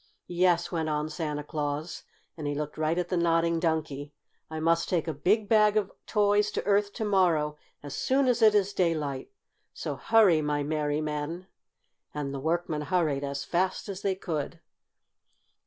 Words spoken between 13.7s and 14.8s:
as they could.